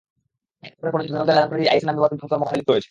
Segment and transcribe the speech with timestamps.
[0.65, 2.79] একাত্তরের পরাজিত ঘাতকদের লালনকারীরাই আইএসের নাম ব্যবহার করে জঙ্গি কর্মকাণ্ডে লিপ্ত হয়েছে।